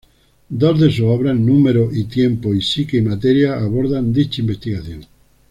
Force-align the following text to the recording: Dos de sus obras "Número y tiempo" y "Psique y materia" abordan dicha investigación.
Dos 0.49 0.79
de 0.79 0.89
sus 0.89 1.01
obras 1.05 1.37
"Número 1.39 1.91
y 1.93 2.05
tiempo" 2.05 2.55
y 2.55 2.61
"Psique 2.63 2.97
y 2.97 3.01
materia" 3.03 3.57
abordan 3.59 4.11
dicha 4.11 4.41
investigación. 4.41 5.05